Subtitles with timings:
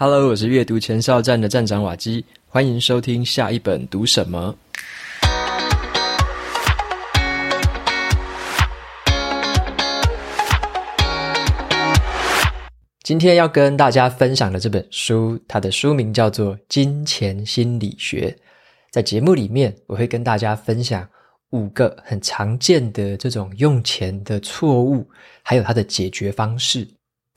[0.00, 4.54] Hello，我是阅读前哨站的站长瓦基，欢迎收听下一本读什么。
[13.02, 18.30] 今天要跟大家分享的这本书，它的书名叫做《金钱心理学》。
[18.92, 21.08] 在节目里面，我会跟大家分享
[21.50, 25.10] 五个很常见的这种用钱的错误，
[25.42, 26.86] 还有它的解决方式。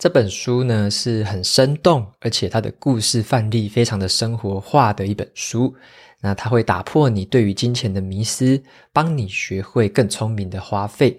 [0.02, 5.76] 这本书呢是很生动，而且它的故事范例非常的生活化的一本书。
[6.22, 8.59] 那它会打破你对于金钱的迷思，
[8.92, 11.16] 帮你学会更聪明的花费。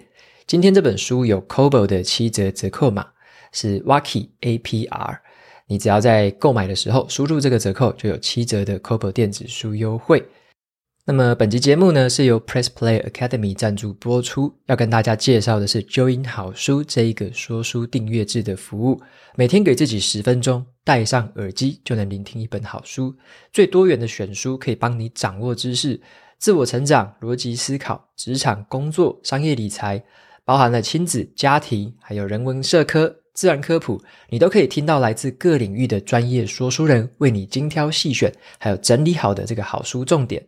[0.49, 3.07] 今天这本书有 Kobo 的七折折扣码，
[3.53, 5.19] 是 Waki APR。
[5.69, 10.25] 你只要在购买的时候输入这个折扣，就有七折的 Kobo 电子书优惠。
[11.05, 14.55] 那么本集节目呢，是由 Press Play Academy 赞助播出。
[14.67, 19.01] 要跟大家介绍的是 Join 好书这一个说书订阅制的服务，
[19.35, 23.13] 每天给自己十分钟，戴上耳机就能聆听一本好书。
[23.53, 26.01] 最多元的选书可以帮你掌握知识，
[26.39, 30.01] 自我成长、逻辑思考、职场、工作、商业理财，
[30.45, 34.01] 包含了亲子、家庭，还有人文社科、自然科普，
[34.31, 40.41] 你都可以听到来自各领域的专业说书人为你精挑细选，还有整理好的这个好书重点。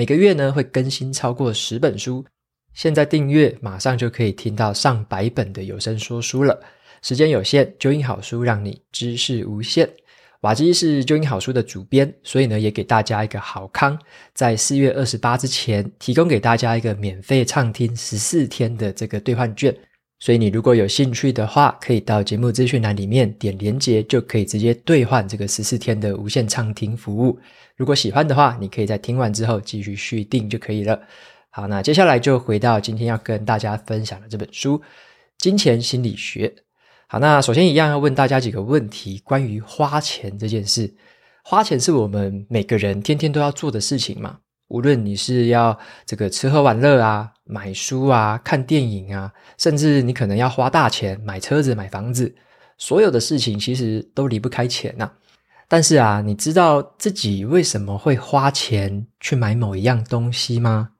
[0.00, 2.24] 每个月呢会更新超过十本书，
[2.72, 6.58] 现在订阅马上就可以听到上百本的有声说书了。
[7.02, 9.86] 时间有限，Join 好书让你知识无限。
[10.40, 13.98] 瓦基是 Join 好书的主编，所以呢也给大家一个好康，
[14.32, 19.76] 在四月二十八之前提供给大家一个免费畅听十四天的这个兑换券。
[20.20, 27.38] 所以你如果有兴趣的话，可以到节目资讯栏里面点连接，就可以直接兑换这个十四天的无限畅听服务。
[27.74, 31.00] 如果喜欢的话，你可以在听完之后继续续订就可以了。
[31.48, 34.78] 好，那接下来就回到今天要跟大家分享的这本书
[35.38, 36.48] 《金钱心理学》。
[37.08, 40.94] 好，那首先一样要问大家几个问题，关于花钱这件事。
[41.42, 44.38] 花钱是我们每个人天天都要做的事情嘛？
[44.70, 45.76] 无论你是要
[46.06, 52.32] 这个吃喝玩乐啊、买书啊、看电影啊，甚至你可能要花大钱买车子、买房子，
[52.78, 55.10] 所有的事情其实都离不开钱呐。
[55.66, 60.90] 但是啊，你知道自己为什么会花钱去买某一样东西吗？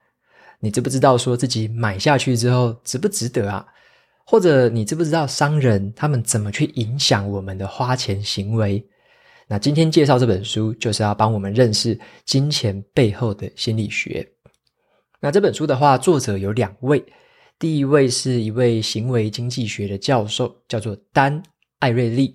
[0.59, 3.65] 你知不知道说自己买下去之后值不值得啊？
[4.27, 8.85] 或者你知不知道商人他们怎么去影响我们的花钱行为？
[9.53, 14.25] 那今天介绍这本书，就是要帮我们认识金钱背后的心理学。
[15.21, 17.05] 那这本书的话，作者有两位，
[17.59, 21.43] 第一位是一位行为经济学的教授，叫做丹·
[21.81, 22.33] 艾瑞利；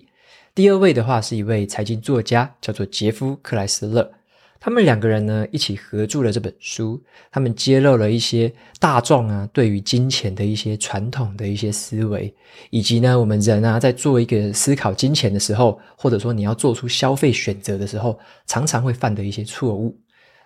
[0.54, 4.12] 第二位的话是一位财经作家，叫做杰夫·克莱斯勒。
[4.58, 7.02] 他们两个人呢，一起合著了这本书。
[7.30, 12.34] 他们揭露了一些大众啊对于金钱的一些传统的一些思维，
[12.70, 19.96] 以及呢，我们人啊在做一个思考金钱的时候，或者说你要做出消费选择的时候，常常会犯的一些错误。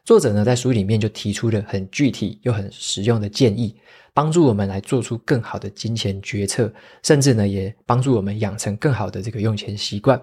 [0.04, 3.76] 作者呢在书里面就提出了很具体又很实用的建议，
[4.12, 6.72] 帮助我们来做出更好的金钱决策，
[7.03, 10.20] 甚至呢也帮助我们养成更好的这个用钱习惯。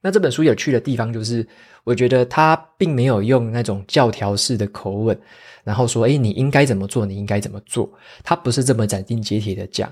[0.00, 1.46] 那这本书有趣的地方就是，
[1.84, 5.18] 我觉得他并没有用那种教条式的口吻，
[5.64, 7.04] 然后说：“诶，你应该怎么做？
[7.04, 7.90] 你应该怎么做？”
[8.22, 9.90] 他不是这么斩钉截铁的讲。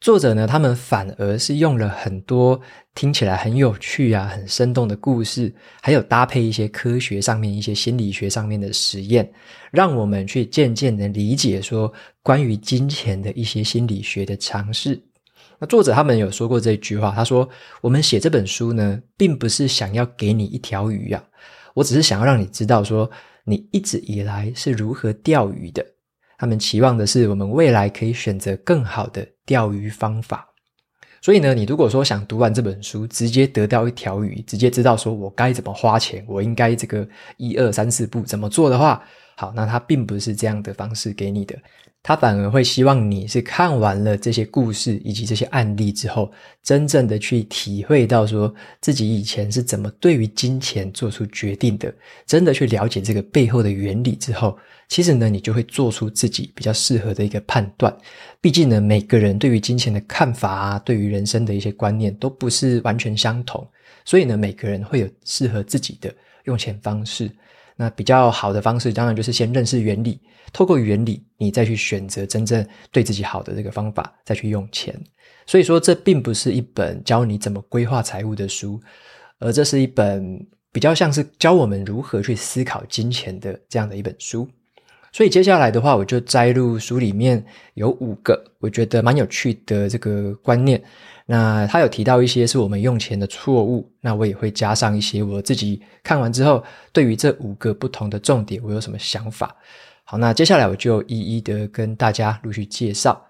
[0.00, 2.58] 作者呢，他们反而是用了很多
[2.94, 9.30] 听起来很有趣啊、很生动的故事，还有搭配一些科学上面、一些心理学上面的实验，
[9.70, 14.98] 让我们去渐渐的理解说关于金钱的一些心理学的常识。
[15.60, 17.46] 那作者他们有说过这句话，他说
[17.82, 21.22] ：“我们写这本书呢，并不是想要给你一条鱼啊，
[21.74, 23.10] 我只是想要让你知道说，
[23.44, 25.84] 你一直以来是如何钓鱼的。
[26.38, 30.48] 他们期望的是，我们未来可以选择更好的钓鱼方法。
[31.20, 37.06] 所以呢，你如果说想读完这本书，直接得到一条鱼，直接知道说我该怎么花钱，我应该这个
[37.36, 39.04] 一二三四步怎么做的话，
[39.36, 41.54] 好，那他并不是这样的方式给你的。”
[42.02, 51.94] 他反而会希望你是看完了这些故事以及这些案例之后，真正的去体会到说自己以前是怎么对于金钱做出决定的，
[52.26, 54.58] 真的去了解这个背后的原理之后，
[54.88, 57.94] 其实呢，你就会做出自己比较适合的一个判断。
[58.40, 63.64] 毕竟呢，每个人对于金钱的看法啊，对于人生的一些观念都不是完全相同，
[64.06, 66.10] 所以呢，每个人会有适合自己的
[66.44, 67.30] 用钱方式。
[67.80, 70.20] 那比较好的方式，当然就是先认识原理，
[70.52, 72.62] 透过原理，你再去选择真正
[72.92, 74.94] 对自己好的这个方法，再去用钱。
[75.46, 78.78] 所以说，这并不是一本教你怎么规划财务的书，
[79.38, 84.46] 而这是一本比较像是教我们如何去思考金钱的这样的一本书。
[85.10, 87.42] 所以接下来的话，我就摘录书里面
[87.72, 90.82] 有五个我觉得蛮有趣的这个观念。
[91.32, 96.60] 那他有提到一些是我们用钱的错误，那我也会加上一些我自己看完之后，
[96.92, 99.54] 对于这五个不同的重点，我有什么想法。
[100.02, 103.24] 好，那接下来我就一一的跟大家陆续介绍。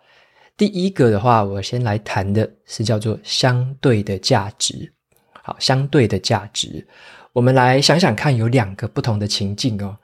[0.57, 4.91] 第一个的话，我先来谈的是叫做相对的价值。
[5.43, 6.87] 好，相对的价值，
[7.35, 9.95] 我们来想想看，有两个不同的情境哦。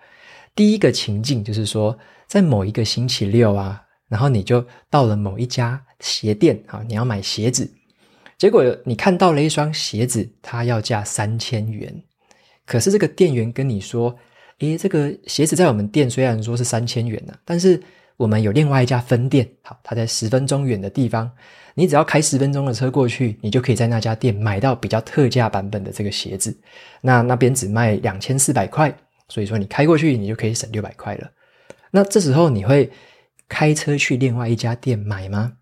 [0.54, 7.66] 第一个情境就是说，在某一个星期六啊，然后你就到了某一家鞋店，好，你要买鞋子。
[8.38, 12.02] 结果你看到了一双鞋子，它要价三千元，
[12.66, 14.14] 可是这个店员跟你说
[14.60, 17.82] ：“诶，这个鞋子在我们店虽然说是三千元呢，但是
[18.18, 21.30] 我们有另外一家分店，好，它在十分钟远的地方，
[21.74, 26.54] 你只要开十分钟的车过去，你就可以在那家店买到比较特价版本的这个鞋子。
[27.00, 28.94] 那那边只卖两千四百块，
[29.28, 31.30] 所以说你开过去，你就可以省六百块了。
[31.90, 32.90] 那这时候你会
[33.48, 35.54] 开车去另外一家店买吗？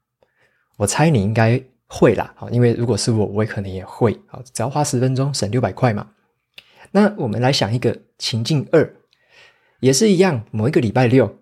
[0.78, 1.62] 我猜你应该。
[1.96, 6.10] 会啦，好，因为如果是我，我也可能也会，好，只要花十分钟省六百块嘛。
[6.90, 8.96] 那我们来想一个情境二，
[9.78, 11.38] 也是一样，某一个礼拜六，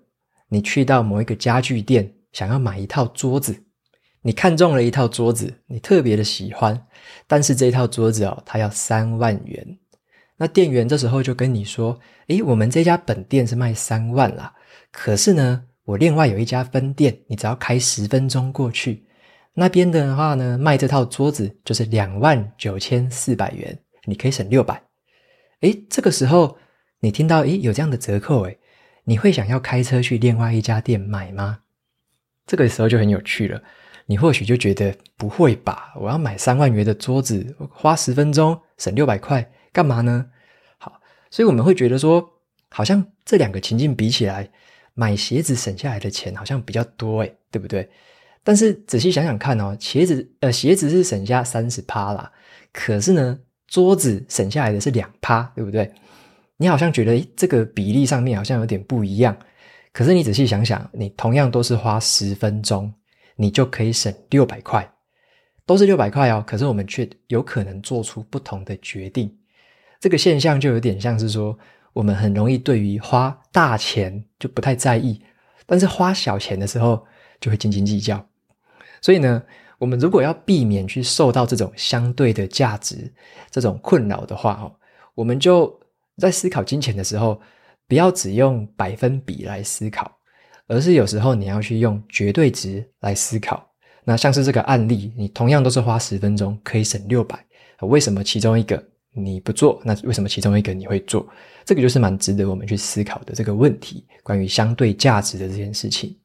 [0.48, 3.64] 你去到某一个家具店，想要买一套桌子，
[4.20, 6.86] 你看中了一套桌子，你特别的喜欢，
[7.26, 9.78] 但是这一套桌子哦，它要三万元。
[10.36, 14.52] 那店员这时候就跟你说，诶，我们这家本店是卖三万啦，
[14.90, 19.06] 可是呢，我另外有一家分店，你只要开十分钟过去。
[19.54, 24.82] 那边的话呢，卖这套桌子就是两万九千四百元，你可以省六百。
[25.60, 26.56] 诶，这个时候
[27.00, 28.58] 你听到诶有这样的折扣，诶，
[29.04, 31.60] 你会想要开车去另外一家店买吗？
[32.46, 33.62] 这个时候就很有趣了，
[34.06, 40.26] 你或许就觉得不会吧，我要买三万元的桌子，花十分钟省六百块，干嘛呢？
[40.78, 41.00] 好，
[41.30, 42.40] 所以我们会觉得说，
[42.70, 44.50] 好像这两个情境比起来，
[44.94, 47.88] 买鞋子省下来的钱好像比较多，诶，对不对？
[48.44, 52.30] 但是仔细想想看哦，鞋子呃鞋子是省下三十趴啦，
[52.72, 55.90] 可是呢桌子省下来的是两趴，对不对？
[56.56, 59.36] 你好像觉得这个比例上面好像有点不一样，
[59.92, 62.92] 可是你仔细想想，你同样都是花十分钟，
[63.36, 64.88] 你就可以省六百块，
[65.66, 69.32] 都是六百块哦，可是我们却有可能做出不同的决定。
[70.00, 71.56] 这个现象就有点像是说，
[71.92, 75.20] 我们很容易对于花大钱就不太在意，
[75.64, 77.04] 但是花小钱的时候
[77.40, 78.24] 就会斤斤计较。
[79.02, 79.42] 所以呢，
[79.76, 83.12] 我们如果要避免去受到这种相对的价值
[83.50, 84.72] 这种困扰的话，哦，
[85.14, 85.78] 我们就
[86.16, 87.38] 在思考金钱的时候，
[87.86, 90.10] 不要只用百分比来思考，
[90.68, 93.68] 而是有时候你要去用绝对值来思考。
[94.04, 97.44] 那像是这个案例，你同样都是花十分钟可以省六百，
[97.80, 98.82] 为什么其中一个
[99.12, 99.80] 你不做？
[99.84, 101.28] 那为什么其中一个你会做？
[101.64, 106.16] 这个就是蛮值得我们去思考的这个问题，关于相对价值的这件事情。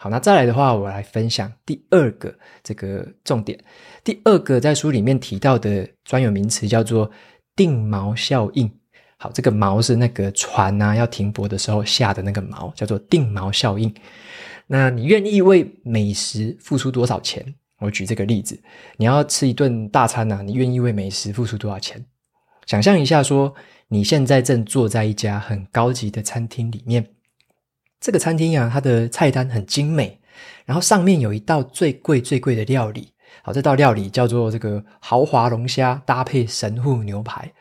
[0.00, 3.58] 好，那再来的话，我来分享第二个这个重点。
[4.04, 7.10] 第二个在书里面提到的专有名词叫做
[7.56, 8.70] 定锚效应。
[9.16, 13.92] 好，这个锚是那个船啊要停泊的时候下的那个锚，叫做定锚效应。
[14.68, 17.44] 那你愿意为美食付出多少钱？
[17.80, 18.56] 我举这个例子，
[18.98, 22.04] 你要吃一顿大餐啊，你愿意为美食付出多少钱？
[22.66, 23.52] 想象一下，说
[23.88, 27.04] 你现在正坐在一家很高级的餐厅里面。
[28.00, 30.18] 这个餐厅啊，它的菜单很精美，
[30.64, 33.12] 然后上面有一道最贵最贵的料理。
[33.42, 37.52] 好，这道料理叫做这个豪华龙虾搭配神户牛排。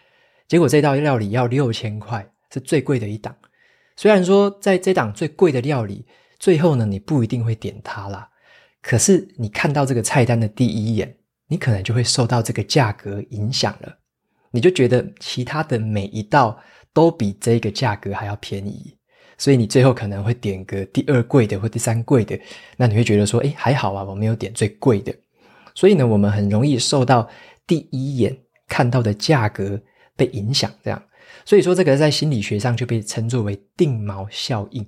[0.47, 3.35] 结果这道料理要六千块，是最贵的一档。
[3.95, 6.05] 虽然说在这档最贵的料理，
[6.39, 8.29] 最后呢，你不一定会点它啦。
[8.81, 11.17] 可是你看到这个菜单的第一眼，
[11.47, 13.97] 你可能就会受到这个价格影响了。
[14.51, 16.57] 你就觉得其他的每一道
[16.93, 18.96] 都比这个价格还要便宜。
[19.37, 22.39] 所以你最后可能会点个第二贵的或第三贵的，
[22.75, 25.13] 那你会觉得说，诶，还好啊，我没有点最贵的。
[25.75, 27.29] 所以呢，我们很容易受到
[27.67, 28.35] 第一眼
[28.67, 29.79] 看到的价格
[30.15, 31.01] 被影响，这样。
[31.45, 34.83] 所以说，这个在心理学上就被称作为定锚效应。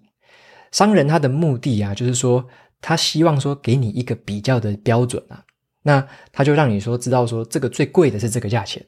[0.72, 2.44] 商人他的目的啊，就是说
[2.82, 5.44] 他希望说给你一个比较的标准啊，
[5.84, 8.84] 那他就让你说知道说这个最贵的是这个价钱，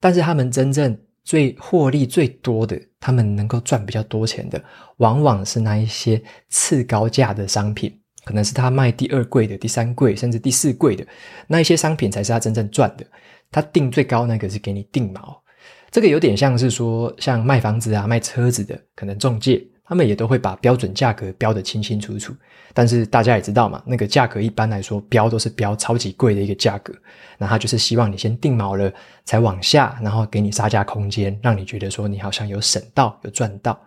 [0.00, 0.98] 但是他们真正。
[1.26, 4.62] 最获利最多的，他们能够赚比较多钱的，
[4.98, 7.92] 往往是那一些次高价的商品，
[8.24, 11.04] 可能是他卖第二贵的、第三贵甚至第四贵的
[11.48, 13.04] 那一些商品，才是他真正赚的。
[13.50, 15.42] 他定最高那个是给你定毛，
[15.90, 19.60] 这个有点像是说，像卖房子啊、卖车子的，可能中介。
[19.86, 22.34] 他们也都会把标准价格标得清清楚楚，
[22.74, 26.92] 但是大家也知道嘛，那个价格一般来说标都是标超级贵的一个价格，
[27.38, 28.92] 那他就是希望你先定毛了
[29.24, 33.78] 才往下，然后给你杀价空间，让你觉得说你好像有省到有赚到。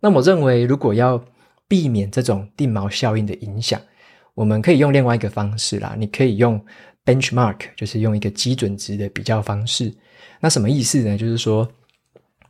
[0.00, 1.22] 那我认为，如果要
[1.68, 3.80] 避免这种定毛效应的影响，
[4.34, 6.60] 我们可以用另外一个方式啦，你可以用
[7.04, 9.92] benchmark，就是用一个基准值的比较方式。
[10.40, 11.16] 那什么意思呢？
[11.16, 11.66] 就是说，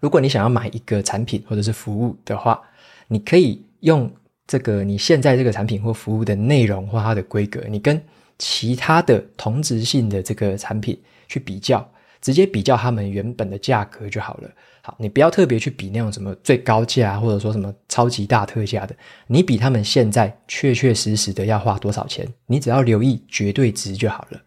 [0.00, 2.60] 如果你想要买一个产品或者是服务的话，
[3.08, 4.10] 你可以用
[4.46, 8.00] 这个你现在这个产品或服务的内容或它的规格，你跟
[8.38, 10.98] 其他的同质性的这个产品
[11.28, 11.88] 去比较。
[12.22, 14.50] 直接比较他们原本的价格就好了。
[14.82, 18.96] 好，你不要特别去比那种什么最高价，或者说什么超级大特价的。
[19.28, 24.40] 你比他们现在确确实实的要花多少钱，你只要留意绝对值就好了。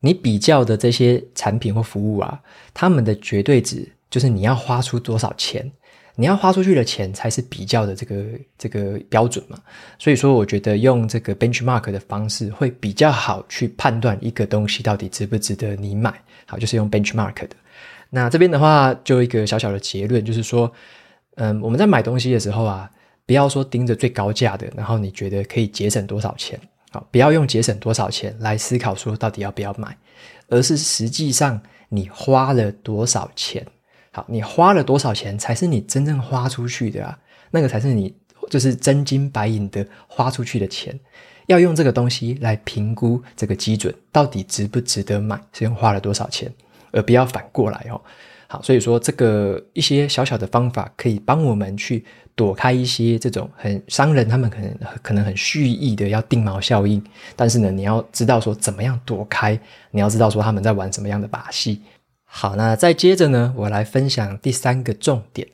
[0.00, 2.40] 你比较的这些产品或服务啊，
[2.74, 5.70] 他们的绝对值就是你要花出多少钱。
[6.16, 8.24] 你要花出去的钱才是比较的这个
[8.58, 9.58] 这个标准嘛，
[9.98, 16.12] 所以说我觉得用这个 benchmark 的方式会比较好去判断一个东西到底值不值得你买。
[16.46, 17.50] 好，就是用 benchmark 的。
[18.10, 20.70] 那这边的话，就一个小小的结论，就是说，
[21.36, 22.90] 嗯，我们在买东西的时候啊，
[23.24, 29.96] 不要说盯着最高价的，然后你觉得可以节省多少钱，好，不要用节省多少钱来思考说到底要不要买，
[30.48, 33.64] 而是实际上你花了多少钱。
[34.12, 37.18] 好，你花了多少钱才是你真正花出去的啊？
[37.50, 38.14] 那个才是你
[38.48, 40.98] 就是真金白银的花出去的钱。
[41.46, 46.52] 要用这个东西来评估这个基准到底值不值得买，是用花了多少钱，
[46.92, 48.00] 而不要反过来哦。
[48.46, 57.00] 好，所以说这个一些小小的方法可以帮我们去躲开一些这种很商人他们可能可能很蓄意的要定锚效应。
[57.36, 59.58] 但是呢，你要知道说怎么样躲开，
[59.92, 61.82] 你要知道说他们在玩什么样的把戏。
[62.32, 65.46] 好，那再接着呢，我来分享第三个重点。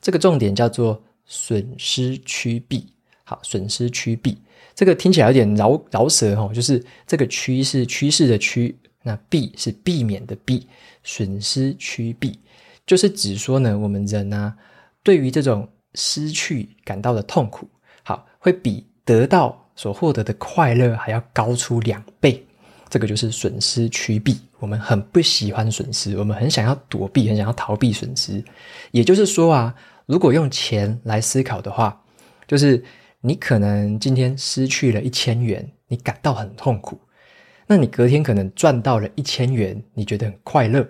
[0.00, 2.86] 这个重点叫做损失趋避。
[3.24, 4.38] 好，损失趋避，
[4.74, 10.66] 这个听起来有点饶饶舌哦，就是这个趋是趋势的趋，那避是避免的避。
[11.04, 12.38] 损失趋避，
[12.86, 14.54] 就是指说呢，我们人啊，
[15.02, 17.68] 对于这种失去感到的痛苦，
[18.02, 22.42] 好，会比得到所获得的快乐还要高出两倍。
[22.88, 28.42] 这个就是损失趋避，我们很不喜欢损失，我们很想要躲避，很想要逃避损失。
[28.90, 29.74] 也就是说啊，
[30.06, 32.00] 如果用钱来思考的话，
[32.46, 32.82] 就是
[33.20, 36.96] 你可能今天失去了一千元，你感到很痛苦；
[37.66, 40.86] 那你隔天可能赚到了一千元，你觉得很快乐。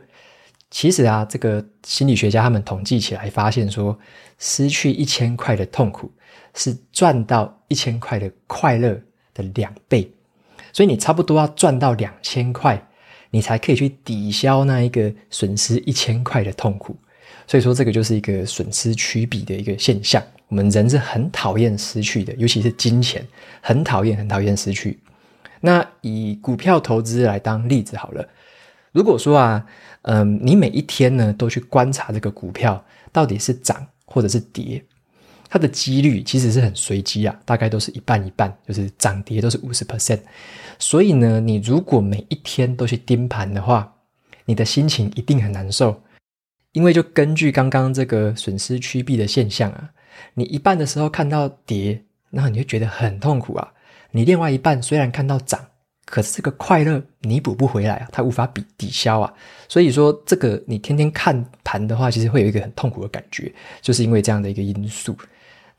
[0.71, 3.99] 其实啊，这个心理学家他们统计起来发现说，
[4.39, 6.13] 失去一千块的痛苦
[6.55, 8.99] 是赚到一千块的快乐
[9.33, 10.11] 的两倍。
[10.73, 12.87] 所以你差不多要赚到两千块，
[13.31, 16.97] 你才可以去抵消那一个损失一千块的痛苦。
[17.47, 20.23] 所以说，这个就是一个损失趋避的一个现象。
[20.49, 23.27] 我们人是很讨厌失去的，尤其是金钱，
[23.61, 24.99] 很讨厌，很讨厌失去。
[25.61, 28.27] 那以股票投资来当例子好了。
[28.93, 29.67] 如果说啊，
[30.03, 32.83] 嗯，你每一天呢都去观察这个股票
[33.13, 34.83] 到底是涨或者是跌。
[35.49, 40.21] 它的几率其实是很随机啊，大概都是一半一半，就是涨跌都是五十 percent。
[40.79, 43.93] 所以呢，你如果每一天都去盯盘的话，
[44.45, 46.03] 你的心情一定很难受。
[46.73, 49.91] 因为就根据刚刚这个损失趋避的现象啊，
[50.35, 52.01] 你一半的时候看到跌，
[52.31, 53.73] 然后你会觉得很痛苦啊。
[54.11, 55.59] 你另外一半虽然看到涨，
[56.05, 59.33] 可是这个快乐弥补不回来啊，它无法比抵消啊。
[59.67, 65.17] 所以说，这个你天天看盘的话，其实会有一个很痛苦的感觉，就是因为这样的一个因素。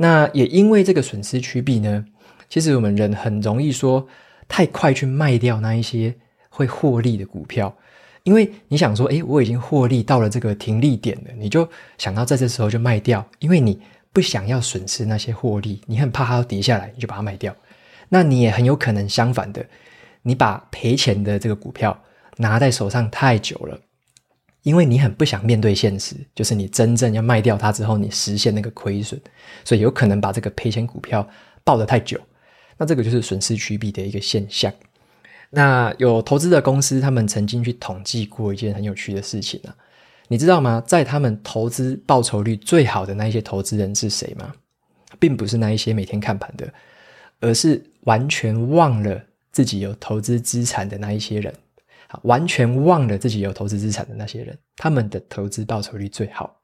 [0.01, 2.05] 那也因为这个损失趋避呢，
[2.47, 4.07] 其实我们人很容易说
[4.47, 6.15] 太快去卖掉那一些
[6.47, 7.75] 会获利的股票，
[8.23, 13.77] 因为你想说，诶，我已经获利到了这个停利点了，你就想要在这时候就卖掉，因为你
[14.13, 17.53] 不想要损失那些获利，你很怕它要跌下来，你就把它卖掉。
[18.07, 19.65] 那你也很有可能相反的，
[20.21, 22.01] 你把赔钱的这个股票
[22.37, 23.77] 拿在手上太久了。
[24.63, 29.19] 因为你很不想面对现实，就是你真正要卖掉它之后，你实现那个亏损，
[29.63, 31.27] 所以有可能把这个赔钱股票
[31.63, 32.19] 抱得太久，
[32.77, 34.71] 那这个就是损失趋避的一个现象。
[35.49, 39.75] 那有投资的公司，他们曾经去统计过一件很有趣的事情啊，
[40.27, 40.83] 你知道吗？
[40.85, 44.53] 在他们投资报酬率最好的那一些投资人是谁吗？
[45.17, 46.71] 并不是那一些每天看盘的，
[47.39, 49.19] 而是完全忘了
[49.51, 51.51] 自己有投资资产的那一些人。
[52.23, 56.59] 完全忘了自己有投资资产的那些人，他们的投资报酬率最好。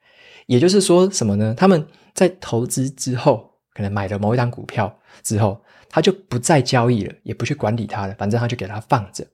[0.48, 1.54] 也就是说什么呢？
[1.58, 5.60] 他们在投资之后，可能买了某一档股票之后，
[5.90, 9.26] 他就不再交易了，也不去管理它了，反正他就给它放着。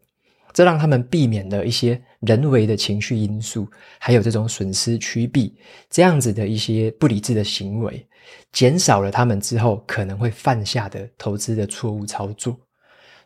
[0.53, 3.68] 这让他们避免了一些人为的情绪因素，
[4.00, 5.58] 还有这种损失趋避
[5.89, 8.06] 这样子的一些不理智的行为，
[8.51, 12.58] 减少了他们之后可能会犯下的投资的错误操作。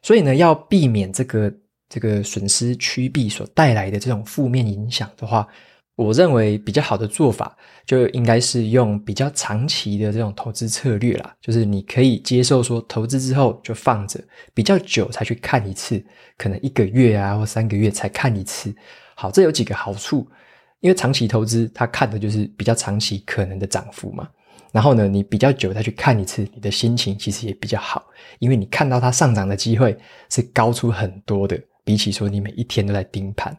[0.02, 1.52] 所以呢，要避免这个。
[1.90, 5.48] 这个损失趋避所带来的这种负面影响的话，
[5.96, 11.34] 我认为比较好的做法，就应该是用比较长期的这种投资策略啦。
[11.42, 14.20] 就是你可以接受说，投资之后就放着，
[14.54, 16.04] 比较久才去看一次，
[16.38, 18.76] 可能一个月啊或三个月才看一次。
[19.16, 20.28] 好，这有几个好处，
[20.82, 24.28] 因为长期投资它看的就是比较长期可能的涨幅嘛。
[24.74, 28.06] 然后呢，你比较久再去看一次，你的心情其实也比较好，
[28.40, 29.98] 因为你看到它上涨的机会
[30.30, 33.58] 是高出很多的，比起说你每一天都在盯盘。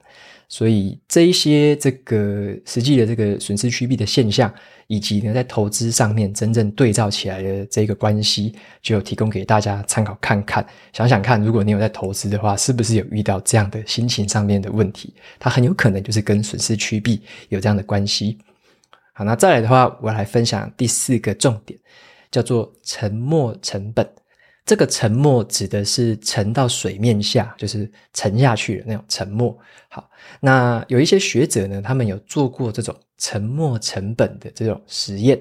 [0.49, 4.53] 所以这一些这个实际的这个损失趋避的现象，
[4.87, 10.65] 以及呢在投资上面真正对照起来的这个关系，就提供给大家参考看看。
[10.93, 15.13] 想想看，如果你有在投资的话，是不是有遇到这样的心情上面的问题？
[15.41, 18.39] 它很有可能就是跟损失趋避有这样的关系。
[19.15, 21.77] 好，那再来的话，我来分享第四个重点，
[22.31, 24.09] 叫做沉没成本。
[24.67, 29.57] 这个沉没指的是沉到水面下，就是沉下去的那种沉没。
[29.89, 35.41] 好，那有一些学者呢，他们有做过这种沉没成本的这种实验。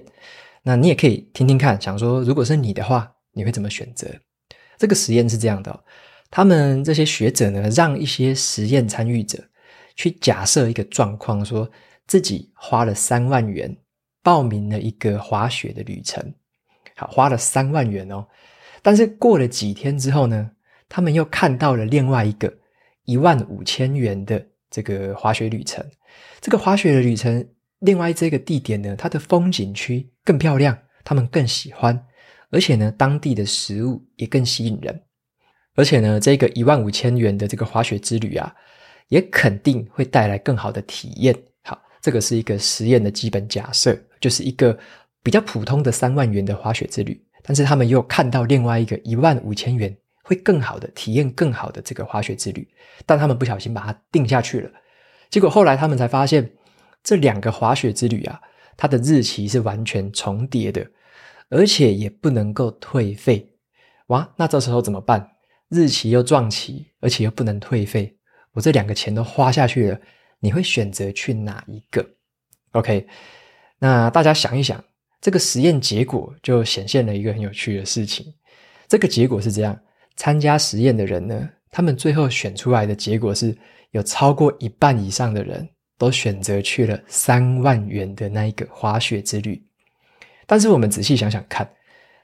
[0.62, 4.08] 那你也可以听听看，想说如果是你的话，你会怎么选择？
[4.78, 5.84] 这个实验是这样的，
[6.30, 9.44] 他们这些学者呢，让一些实验参与者
[9.96, 11.68] 去假设一个状况，说
[12.06, 13.76] 自己花了三万元
[14.22, 16.32] 报名了一个滑雪的旅程。
[16.96, 18.24] 好，花了三万元哦。
[18.86, 20.52] 但是过了几天之后呢，
[20.88, 22.54] 他们又看到了另外一个
[23.06, 25.84] 一万五千元的这个滑雪旅程。
[26.40, 27.44] 这个滑雪的旅程，
[27.80, 32.00] 另外这个地点呢，它的风景区更漂亮，他们更喜欢，
[32.52, 35.02] 而且呢，当地的食物也更吸引人。
[35.74, 38.56] 而且呢，这个一万五千元的这个滑雪之旅啊，
[39.08, 41.36] 也肯定会带来更好的体验。
[41.64, 44.78] 好，这个是一个实验的基本假设，就是一个
[45.24, 47.20] 比较普通的三万元的滑雪之旅。
[47.46, 52.68] 但是他们又看到另外一个一万五千元会更好的体验，更好的这个滑雪之旅，
[53.06, 54.72] 但他们不小心把它定下去了。
[55.30, 56.52] 结果后来他们才发现，
[57.04, 58.42] 这两个滑雪之旅啊，
[58.76, 60.86] 它的日期是完全重叠的，
[61.50, 63.54] 而且也不能够退费。
[64.08, 65.32] 哇，那这时候怎么办？
[65.70, 68.18] 日期又撞期，而且又不能退费，
[68.54, 70.00] 我这两个钱都花下去了，
[70.40, 72.08] 你会选择去哪一个
[72.72, 73.08] ？OK，
[73.80, 74.84] 那大家想一想。
[75.26, 78.32] 这个实验结果就显现了一个很有趣的事情。
[78.88, 79.76] 这个结果是这样：
[80.16, 83.58] 参加实验的人呢，他们最后选出来的结果是
[83.90, 89.60] 有超过一半以上的人都选择去了三万元的那一个滑雪之旅。
[90.46, 91.68] 但是我们仔细想想看，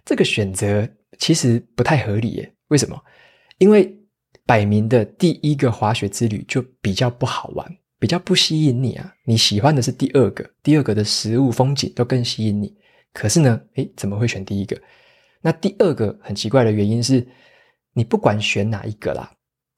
[0.06, 2.54] 这个选择其实不太合理耶。
[2.68, 2.96] 为什么？
[3.58, 3.92] 因为
[4.46, 9.12] 摆明的第一个滑雪之旅就比较不好玩，比较不吸引你啊。
[9.26, 12.72] 你喜欢的是第二个，第二个的食物风景都更吸引你。
[13.14, 14.80] 可是呢，诶，怎么会选第一个？
[15.42, 17.28] 那第二个很奇怪的原因是，
[17.94, 19.32] 你不管选哪一个啦，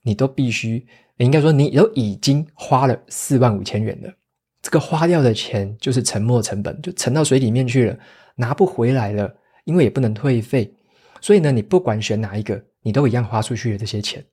[0.03, 0.85] 你都必须，
[1.17, 4.13] 应该说你都已经花了四万五千元了。
[4.61, 7.97] 这个花掉的钱就是沉没成本，就沉到水里面去了，
[8.35, 9.33] 拿不回来了，
[9.65, 10.73] 因为也不能退费。
[11.19, 14.23] 所以呢，你不管选哪一个，你都一样花出去了这些钱。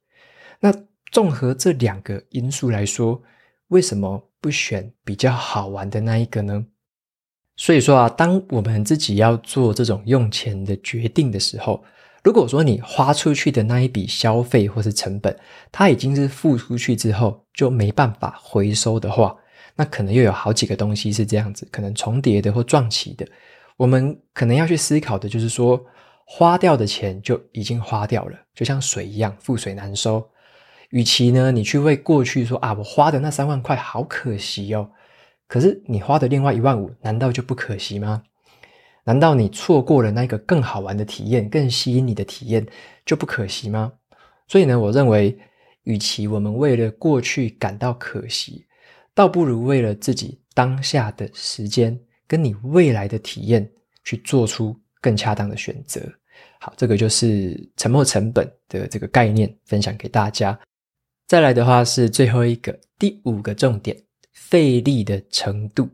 [0.61, 0.73] 那
[1.11, 3.21] 综合这两个因素来说，
[3.69, 6.67] 为什么不选比较好玩的那一个呢？
[7.61, 11.85] 所以说啊，当我们自己要做这种用钱的决定的时候，
[12.25, 15.39] 如果说你花出去的那一笔消费或是成本，
[15.71, 19.37] 它已经是付出去之后就没办法回收的话，
[19.77, 23.29] 那可能又有好几个东西是这样子，可能重叠的或撞期的。
[23.77, 25.79] 我们可能要去思考的就是说，
[26.25, 30.27] 花掉的钱就已经花掉了，就像水一样，覆水难收。
[30.89, 34.89] 与其呢，你去为过去说啊，我花的那三万块好可惜哦。
[35.51, 38.23] 可是你花的另外一万五，难道就不可惜吗？
[39.03, 42.65] 难道你错过了那个更好玩的体验、更吸引你的体验
[43.05, 43.93] 就不可惜吗？
[44.47, 45.37] 所以呢，我认为，
[45.83, 48.65] 与其我们为了过去感到可惜，
[49.13, 53.69] 倒不如为了自己当下的时间跟你未来的体验，
[54.05, 56.01] 去做出更恰当的选择。
[56.61, 60.57] 好，这个就是沉没成本的这个概念，分享给大家。
[61.27, 64.01] 再来的话是最后一个，第五个重点。
[64.33, 65.89] 费力的程度，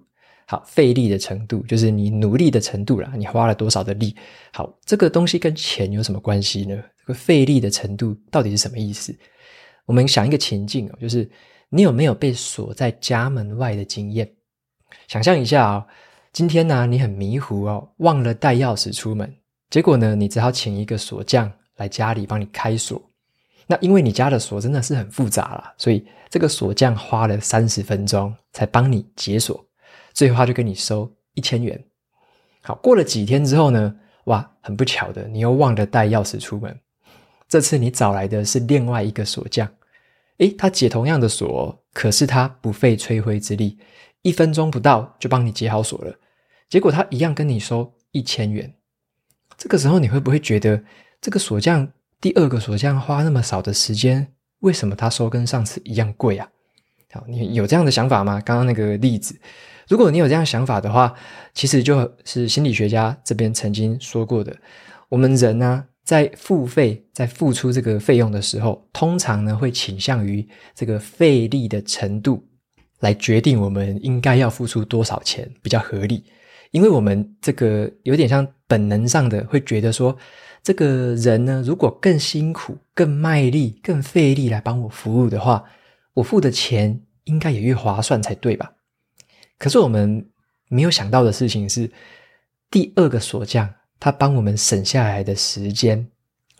[0.46, 4.14] 好，费力的程度就是你努力的程度啦，你花了多少的力？
[4.52, 6.76] 好，这个东西跟钱有什么关系呢？
[7.00, 9.16] 这个费力的程度到底是什么意思？
[9.84, 11.28] 我们想一个情境哦，就是
[11.68, 14.30] 你有没有被锁在家门外的经验？
[15.08, 15.86] 想象一下啊、哦，
[16.32, 19.32] 今天呢，你很迷糊哦，忘了带钥匙出门，
[19.70, 23.00] 结果呢，你只好请一个锁匠来家里帮你开锁。
[23.66, 29.64] 那因为你家的锁真的是很复杂啦，所以这个锁匠花了三十分钟才帮你解锁，
[30.12, 31.84] 最后他就跟你收一千元。
[32.62, 36.78] 好，过了几天之后呢，哇，很不巧的，你又忘了带钥匙出门。
[37.48, 39.68] 这次你找来的是另外一个锁匠，
[40.38, 43.78] 诶，他解同样的锁，可是他不费吹灰之力，
[44.22, 46.12] 一分钟不到就帮你解好锁了，
[46.68, 48.74] 结果他一样跟你收一千元。
[49.56, 50.82] 这个时候你会不会觉得
[51.20, 51.88] 这个锁匠
[52.20, 54.26] 第二个锁匠花那么少的时间，
[54.60, 56.48] 为什么他收跟上次一样贵啊？
[57.12, 58.40] 好，你有这样的想法吗？
[58.44, 59.38] 刚刚那个例子，
[59.88, 61.14] 如果你有这样想法的话，
[61.54, 64.54] 其实就是心理学家这边曾经说过的，
[65.08, 72.44] 我们人呢、在付费、在付出这个费用的时候，通常呢会倾向于这个费力的程度
[73.00, 76.24] 来决定我们应该要付出多少钱比较合理。
[76.72, 80.14] 因为我们这个有点像本能上的会觉得说，
[80.66, 85.62] 这个人呢如果更辛苦、更卖力、更费力来帮我服务的话，
[86.12, 88.72] 我付的钱应该也越划算才对吧？
[89.58, 90.28] 可是我们
[90.66, 91.88] 没有想到的事情是，
[92.68, 93.72] 第二个锁匠。
[94.00, 96.04] 他帮我们省下来的时间，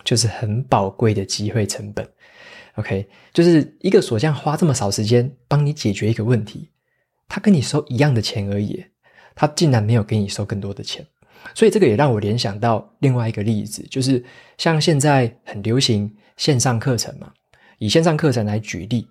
[0.05, 2.09] 就是很宝贵的机会成本。
[2.77, 6.71] OK，就是一个锁匠花这么少时间帮你解决一个问题，
[7.27, 8.85] 他跟你收一样的钱而已，
[9.35, 11.05] 他竟然没有给你收更多的钱。
[11.55, 14.23] 所以这个也让我联想到另外一个例子，就是
[14.59, 17.33] 像现在很流行线上课程嘛，
[17.79, 19.07] 以线上课程来举例，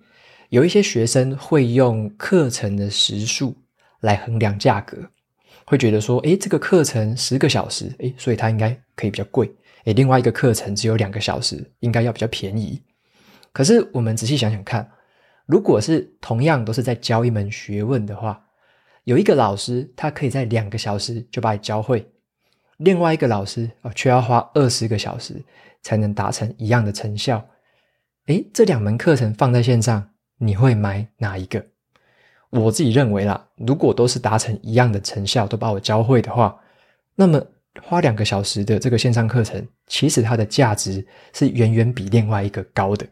[0.50, 3.56] 有一些学生会用课程的时数
[4.00, 4.98] 来衡量价格。
[5.68, 9.52] 会觉得说，诶，这个课程十个小时，诶，所以它应该可以比较贵。
[9.84, 12.80] 诶，另外一个课程只有两个小时，应该要比较便宜。
[13.52, 14.88] 可是我们仔细想想看，
[15.44, 18.40] 如果是同样都是在教一门学问的话，
[19.02, 22.08] 有一个老师他可以在两个小时就把你教会，
[22.78, 25.42] 另外一个老师哦却要花二十个小时
[25.82, 27.46] 才能达成一样的成效。
[28.26, 31.64] 诶，这两门课程放在线上，你会买哪一个？
[32.50, 36.58] 我自己认为啦，如果都是达成一样的成效，都把我教会的话，
[37.14, 37.42] 那么
[37.82, 43.06] 花两个小时的这个线上课程，其实它的价值是远远比另外一个高的。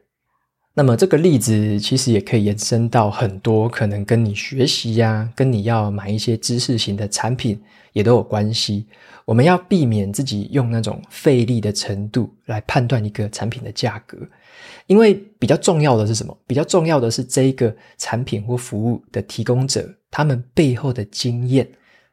[0.76, 8.86] 那么这个例子其实也可以延伸到很多可能跟你学习呀，跟你要买一些知识型的产品也都有关系。
[9.24, 14.18] 我们要避免自己用那种费力的程度来判断一个产品的价格。
[14.86, 16.36] 因为比较重要的是什么？
[16.46, 21.66] 比较重要的是这一个产品或服务的提供者，他们背后的经验，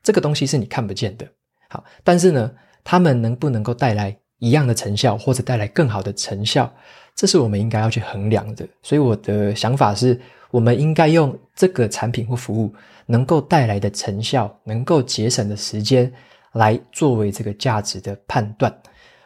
[0.03, 1.27] 这个东西是你看不见的。
[1.67, 2.51] 好，但是呢，
[2.83, 6.71] 他们能不能够带来一样的成效，或者带来更好的成效，
[7.15, 8.67] 这是我们应该要去衡量的。
[8.81, 10.19] 所以我的想法是，
[10.49, 12.73] 我们应该用这个产品或服务
[13.05, 16.11] 能够带来的成效，能够节省的时间，
[16.53, 18.75] 来作为这个价值的判断。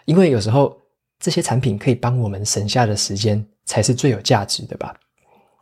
[0.06, 0.76] 因为有时候。
[1.18, 4.94] 这些产品可以帮我们省下的时间，才是最有价值的吧？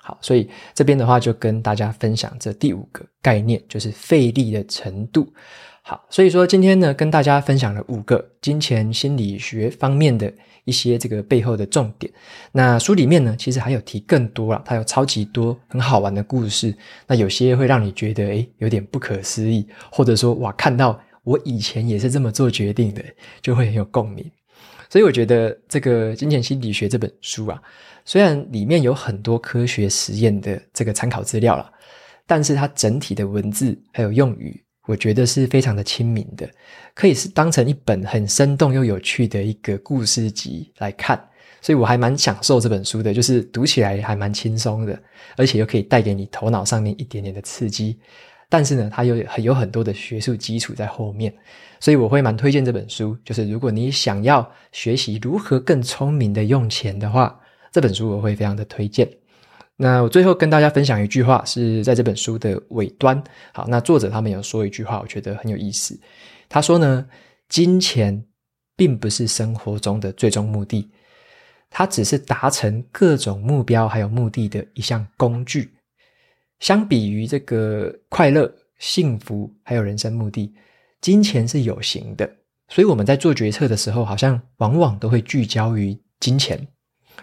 [0.05, 5.31] 好，所以这边的话就跟大家分享这第五个概念，就是费力的程度。
[5.81, 10.31] 好，所以说今天呢，跟大家分享了五个金钱心理学方面的
[10.65, 12.11] 一些这个背后的重点。
[12.51, 16.75] 那书里面呢，其实还有提更多啦，它有超级多很好玩的故事。
[17.07, 23.01] 那有些会让你觉得诶有点不可思议，或者说哇，看到我以前也是这么做决定的，
[23.41, 24.29] 就会很有共鸣。
[24.93, 27.59] 所以我觉得这个《金钱心理学》这本书啊，
[28.05, 31.67] 虽然里面有很多科学实验的这个参考资料啦，
[32.27, 36.47] 但是它整体的文字还有用语，我觉得是非常的亲民的，
[36.93, 41.19] 可以是当成一本很生动又有趣的一个故事集来看。
[41.59, 45.01] 所以我还蛮享受这本书的，就是读起来还蛮轻松的，
[45.35, 47.97] 而且又可以带给你头脑上面一点点的刺激。
[48.53, 51.33] 但是呢，它有很有很多的学术基础在后面。
[51.79, 57.35] 所以我会蛮推荐这本书，就是如果你想要学习如何更聪明的用钱的话，
[57.71, 59.09] 这本书我会非常的推荐。
[59.75, 63.21] 那我最后跟大家分享一句话，是在这本书的尾端。
[63.53, 65.99] 好，那作者他们有说一句话，我觉得很有意思。
[66.47, 67.07] 他说呢，
[67.49, 68.23] 金钱
[68.77, 70.91] 并不是生活中的最终目的，
[71.71, 75.72] 它只是达成各种目标还有目的的一项工具。
[76.59, 80.53] 相比于这个快乐、幸福还有人生目的。
[81.01, 82.29] 金钱是有形的，
[82.69, 86.65] 所以我们在做决策的时候，好像往往都会聚焦于金钱，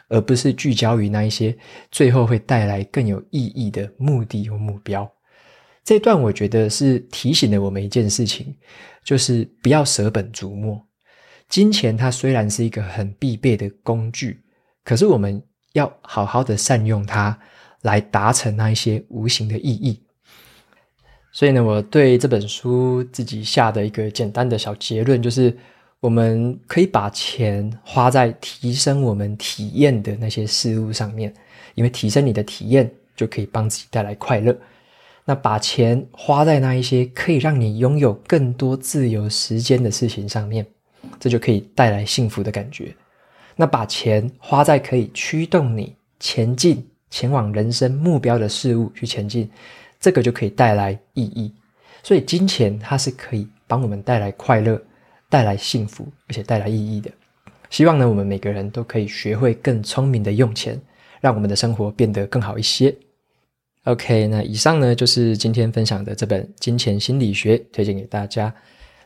[0.08, 1.56] 而不是聚焦于那一些
[1.90, 5.10] 最后会带来更有意义的目的和目标。
[5.82, 8.54] 这段我觉得是提醒了我们一件事情，
[9.02, 10.78] 就是不要舍本逐末。
[11.48, 14.44] 金钱它虽然是一个很必备的工具，
[14.84, 17.36] 可是我们要好好的善用它，
[17.82, 20.00] 来达成那一些无形的意义。
[21.32, 25.56] 所以呢，我对这本书自己下的一个简单的小结论就是，
[26.00, 31.32] 我们可以把钱花在提升我们体验的那些事物上面，
[31.74, 34.56] 因为提升你的体验就可以帮自己带来快乐。
[35.24, 40.66] 那把钱花在那一些可以让你拥有更多自由时间的事情上面，
[41.20, 42.92] 这就可以带来幸福的感觉。
[43.54, 49.50] 那把钱花在可以驱动你前进、前往人生目标的事物去前进。
[50.00, 51.52] 这个就可以带来意义。
[52.02, 54.80] 所以金钱它是可以帮我们带来快乐、
[55.28, 57.10] 带来幸福，而且带来意义的。
[57.68, 60.80] 希望呢，我们每个人都可以学会更聪明的用钱，
[61.20, 62.96] 让我们的生活变得更好一些。
[63.84, 68.52] OK，那以上呢就是今天分享的这本《金钱心理学》，推荐给大家。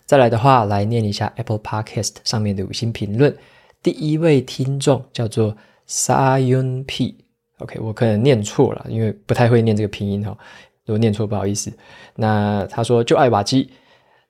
[0.06, 3.36] 再来的话，来念一下 Apple Podcast 上面的五星评论。
[3.82, 5.56] 第一位听众叫做
[5.88, 7.23] Sayun P。
[7.58, 10.36] OK，我可能念错了，因为不太会念这个拼音哈。
[10.86, 11.72] 如果念错，不好意思。
[12.16, 13.70] 那他说就爱瓦基，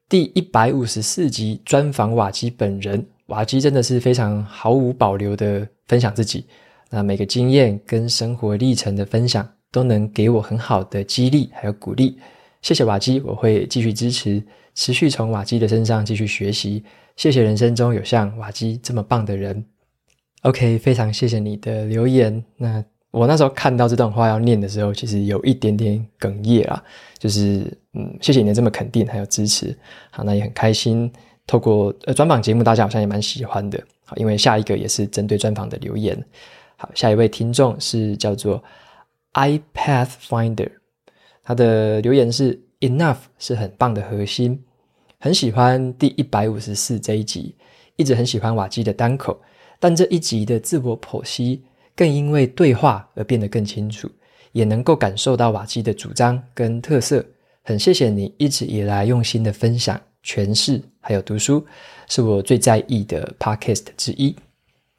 [0.09, 3.05] 第一百五十四集专访瓦基本人。
[3.27, 6.47] 瓦基真的是非常毫无保留的分享自己，
[6.91, 12.19] 那每个经验跟生活历程的分享都能给我很好的激励还有鼓励。
[12.61, 14.43] 谢谢瓦基，我会继续支持，
[14.75, 16.85] 持续从瓦基的身上继续学习。
[17.17, 19.65] 谢谢人生中有像瓦基这么棒的人。
[20.43, 22.45] OK，非常谢谢你的留言。
[22.59, 22.85] 那
[23.15, 26.83] 我那时候看到这段话要念的时候，其实有一点点哽咽啊，
[27.17, 29.77] 就是嗯，谢谢你的这么肯定还有支持。
[30.11, 31.11] 好，那也很开心。
[31.47, 33.81] 透过呃专访节目，大家好像也蛮喜欢的。
[34.05, 36.21] 好，因为下一个也是针对专访的留言。
[36.77, 38.61] 好，下一位听众是叫做
[39.35, 40.73] iPad Finder，
[41.45, 44.61] 他的留言是 Enough 是很棒的核心，
[45.21, 47.55] 很喜欢第一百五十四这一集，
[47.95, 49.41] 一直很喜欢瓦基的单口，
[49.79, 51.63] 但这一集的自我剖析
[51.97, 54.11] 更因为对话而变得更清楚，
[54.53, 57.25] 也能够感受到瓦基的主张跟特色。
[57.63, 60.01] 很谢谢你一直以来用心的分享。
[60.25, 61.63] 诠释还有读书
[62.09, 64.35] 是我最在意的 podcast 之一。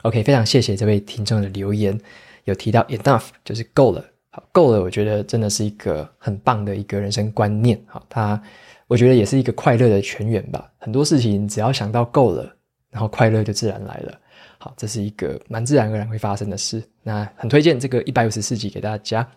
[0.04, 2.00] OK，非常谢谢这位听众的留言，
[2.44, 7.82] 有提到 enough 就是够了，好，够了，我觉得真的是一个很棒的一个人生观念。
[7.88, 8.40] 好，它
[8.86, 10.72] 我觉得也是一个快乐的泉源吧。
[10.78, 12.56] 很多事情只要想到够了，
[12.92, 14.20] 然后快乐就自然来了。
[14.66, 16.82] 好，这是一个蛮自然而然会发生的事。
[17.04, 19.28] 那很推荐这个一百五十四集给大家。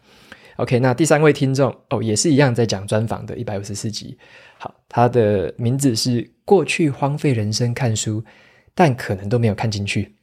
[0.56, 4.16] OK，那第三位听众哦，也是一样在讲专访的一百五十四集。
[4.56, 8.24] 好，他的名字是过去荒废人生看书，
[8.74, 10.14] 但可能都没有看进去。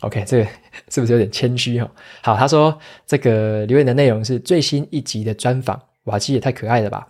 [0.00, 0.44] OK，这个
[0.88, 1.92] 是不是有点谦虚哈？
[2.22, 7.06] 好，他说这个留言的内容是最新一集的专访，瓦基也太可爱了吧！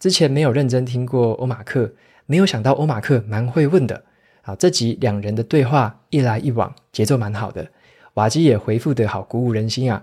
[0.00, 1.92] 之前没有认真听过欧马克，
[2.24, 4.02] 没有想到欧马克蛮会问的。
[4.46, 7.68] 好，这集两人的对话一来一往，节奏蛮好的，
[8.14, 10.00] 瓦基也回复得好鼓舞人心啊！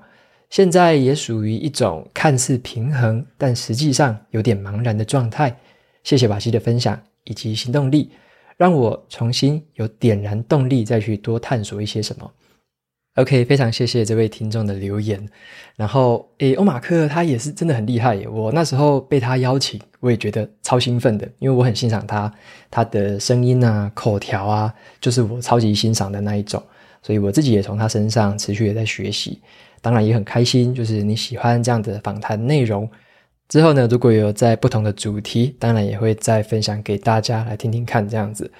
[0.49, 5.58] 现在也属于一种看似平衡，但实际上有点茫然的状态。
[6.03, 8.12] 谢谢瓦基的分享以及行动力，
[8.58, 12.29] 让我重新有点燃动力，再去多探索一些什么。
[13.15, 15.23] OK，非常谢谢这位听众的留言。
[15.76, 18.28] 然后，诶，欧马克他也是真的很厉害耶。
[18.28, 22.34] 我那时候被他邀请，我也觉得超兴奋的，因为我很欣赏他，
[22.71, 26.62] 他的声音啊、口条啊，就是我超级欣赏的那一种。
[27.04, 29.39] 所以我自己也从他身上持续的在学习，
[29.80, 32.89] 当然也很开心，就是你喜欢这样的访谈内容。
[33.47, 38.52] 之后呢，如果有在不同的主题，当然也会再分享给大家来听听看，这样子。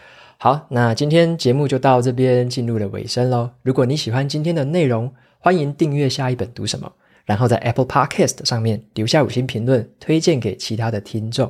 [0.44, 3.52] 好，那今天节目就到这边进入了尾声喽。
[3.62, 6.92] 如果你喜欢今天的内容，欢迎订阅下一本读什么，
[7.24, 11.50] 然后在 Apple Podcast 上面留下五星评论，推荐给其他的听众。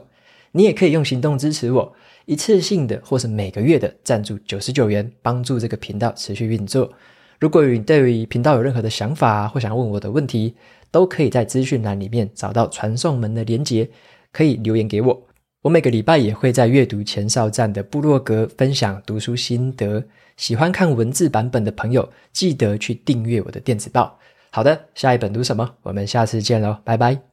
[0.52, 1.92] 你也可以用行动支持我，
[2.26, 6.94] 一次性的或是每个月的赞助九十九元，帮助这个频道持续运作。
[7.40, 10.54] 如果你对于频道有任何的想法或想问我的问题，
[10.92, 13.90] 都可以在资讯栏里面找到传送门的连接，
[14.32, 15.24] 可以留言给我。
[15.64, 20.04] 我每个礼拜也会在阅读前哨站的部落格分享读书心得。
[20.36, 24.20] 喜欢看文字版本的朋友，记得去订阅我的电子报。
[24.50, 25.76] 好的，下一本读什么？
[25.84, 27.33] 我们下次见喽，拜拜。